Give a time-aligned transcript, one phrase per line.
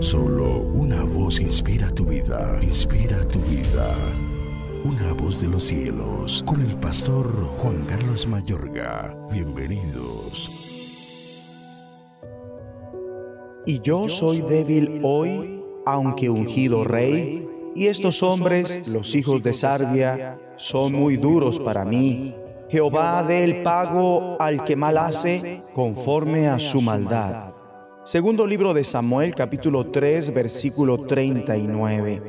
[0.00, 3.94] Solo una voz inspira tu vida, inspira tu vida.
[4.84, 7.26] Una voz de los cielos, con el pastor
[7.58, 9.16] Juan Carlos Mayorga.
[9.32, 10.50] Bienvenidos.
[13.64, 20.38] Y yo soy débil hoy, aunque ungido rey, y estos hombres, los hijos de Sarbia,
[20.56, 22.34] son muy duros para mí.
[22.68, 27.55] Jehová dé el pago al que mal hace, conforme a su maldad.
[28.06, 32.22] Segundo libro de Samuel, capítulo 3, versículo 39.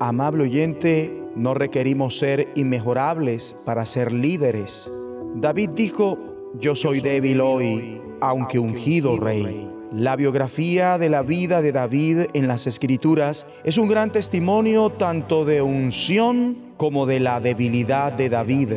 [0.00, 4.90] Amable oyente, no requerimos ser inmejorables para ser líderes.
[5.34, 6.18] David dijo,
[6.58, 9.68] yo soy débil hoy, aunque ungido rey.
[9.92, 15.44] La biografía de la vida de David en las escrituras es un gran testimonio tanto
[15.44, 18.72] de unción como de la debilidad de David.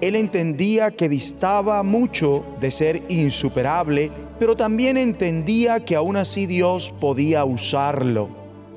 [0.00, 6.94] Él entendía que distaba mucho de ser insuperable, pero también entendía que aún así Dios
[7.00, 8.28] podía usarlo.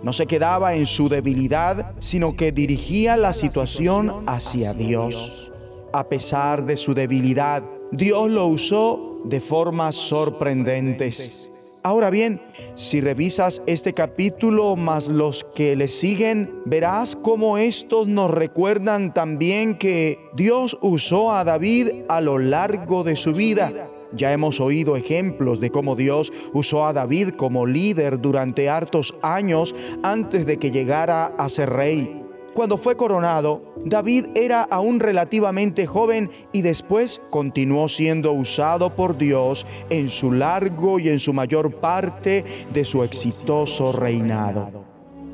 [0.03, 5.51] No se quedaba en su debilidad, sino que dirigía la situación hacia Dios.
[5.93, 11.49] A pesar de su debilidad, Dios lo usó de formas sorprendentes.
[11.83, 12.39] Ahora bien,
[12.75, 19.77] si revisas este capítulo más los que le siguen, verás cómo estos nos recuerdan también
[19.77, 23.71] que Dios usó a David a lo largo de su vida.
[24.13, 29.75] Ya hemos oído ejemplos de cómo Dios usó a David como líder durante hartos años
[30.03, 32.21] antes de que llegara a ser rey.
[32.53, 39.65] Cuando fue coronado, David era aún relativamente joven y después continuó siendo usado por Dios
[39.89, 44.83] en su largo y en su mayor parte de su exitoso reinado.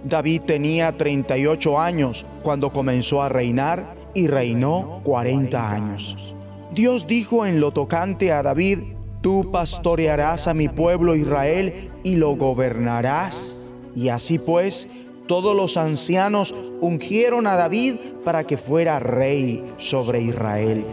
[0.03, 6.36] David tenía 38 años cuando comenzó a reinar y reinó 40 años.
[6.73, 8.79] Dios dijo en lo tocante a David,
[9.21, 13.73] tú pastorearás a mi pueblo Israel y lo gobernarás.
[13.95, 14.87] Y así pues,
[15.27, 20.85] todos los ancianos ungieron a David para que fuera rey sobre Israel.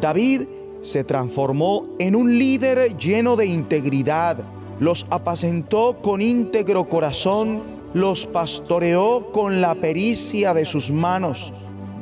[0.00, 0.42] David
[0.82, 4.44] se transformó en un líder lleno de integridad.
[4.78, 7.60] Los apacentó con íntegro corazón,
[7.94, 11.52] los pastoreó con la pericia de sus manos.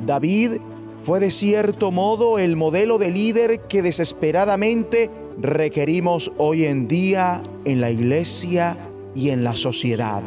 [0.05, 0.59] David
[1.05, 7.79] fue de cierto modo el modelo de líder que desesperadamente requerimos hoy en día en
[7.79, 8.75] la iglesia
[9.13, 10.23] y en la sociedad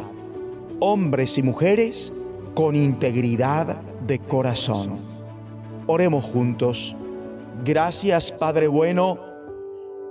[0.79, 2.13] hombres y mujeres
[2.53, 4.95] con integridad de corazón.
[5.87, 6.95] Oremos juntos.
[7.65, 9.19] Gracias Padre bueno,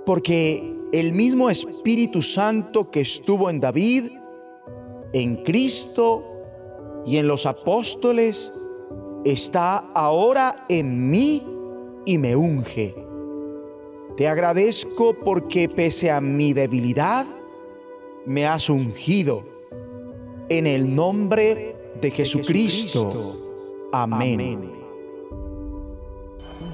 [0.05, 4.11] porque el mismo Espíritu Santo que estuvo en David,
[5.13, 6.23] en Cristo
[7.05, 8.51] y en los apóstoles,
[9.25, 11.45] está ahora en mí
[12.05, 12.95] y me unge.
[14.17, 17.25] Te agradezco porque pese a mi debilidad,
[18.25, 19.43] me has ungido
[20.49, 23.13] en el nombre de Jesucristo.
[23.91, 24.71] Amén.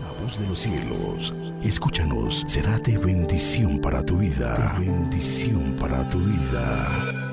[0.01, 4.75] La voz de los cielos, escúchanos, será de bendición para tu vida.
[4.79, 7.24] bendición para tu vida.